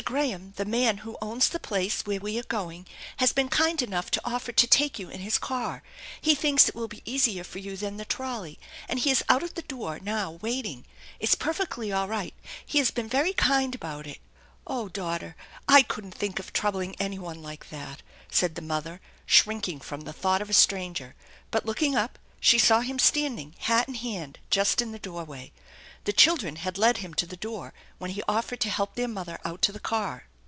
Graham, 0.03 0.53
the 0.57 0.65
man 0.65 0.97
who 0.99 1.15
owns 1.21 1.47
the 1.47 1.59
place 1.59 2.01
where 2.07 2.19
we 2.19 2.37
are 2.39 2.43
going, 2.43 2.87
has 3.17 3.31
been 3.31 3.47
kind 3.49 3.83
enough 3.83 4.09
to 4.11 4.21
offer 4.25 4.51
to 4.51 4.65
take 4.67 4.97
you 4.97 5.09
in 5.09 5.19
his 5.19 5.37
car. 5.37 5.83
He 6.19 6.33
thinks 6.33 6.67
it 6.67 6.73
will 6.73 6.87
be 6.87 7.03
easier 7.05 7.43
for 7.43 7.59
you 7.59 7.77
than 7.77 7.95
the 7.97 8.03
trolley, 8.03 8.59
and 8.89 8.97
he 8.99 9.11
is 9.11 9.23
out 9.29 9.43
at 9.43 9.53
tn 9.53 9.59
e 9.59 9.65
door 9.67 9.99
now 10.01 10.31
waiting. 10.41 10.85
It's 11.19 11.35
perfectly 11.35 11.93
all 11.93 12.07
right 12.07 12.33
He 12.65 12.79
has 12.79 12.89
been 12.89 13.07
very 13.07 13.31
kind 13.31 13.75
about 13.75 14.07
it" 14.07 14.17
128 14.65 14.67
THE 14.67 15.03
ENCHANTED 15.03 15.37
BARN" 15.37 15.37
Oh 15.75 15.79
daughter, 15.79 15.81
I 15.81 15.83
couldn't 15.83 16.15
think 16.15 16.39
of 16.39 16.51
troubling 16.51 16.95
any 16.99 17.19
one 17.19 17.37
liie 17.37 17.63
that!" 17.69 18.01
said 18.31 18.55
the 18.55 18.61
mother, 18.63 19.01
shrinking 19.27 19.79
from 19.81 20.01
the 20.01 20.13
thought 20.13 20.41
of 20.41 20.49
a 20.49 20.53
stranger; 20.53 21.15
but, 21.51 21.67
looking 21.67 21.95
up, 21.95 22.17
she 22.39 22.57
saw 22.57 22.81
him 22.81 22.97
standing, 22.97 23.53
hat 23.59 23.87
in 23.87 23.93
hand, 23.93 24.39
just 24.49 24.81
in 24.81 24.91
the 24.93 24.99
doorway. 24.99 25.51
The 26.05 26.11
children 26.13 26.55
had 26.55 26.79
led 26.79 26.97
him 26.97 27.13
to 27.13 27.27
the 27.27 27.37
door 27.37 27.75
when 27.99 28.09
he 28.09 28.23
offered 28.27 28.59
to 28.61 28.71
help 28.71 28.95
their 28.95 29.07
mother 29.07 29.39
out 29.45 29.61
to 29.61 29.71
the 29.71 29.79
car. 29.79 30.25